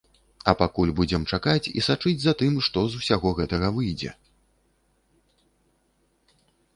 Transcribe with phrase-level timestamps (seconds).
[0.51, 4.15] А пакуль будзем чакаць і сачыць за тым, што з усяго гэтага выйдзе.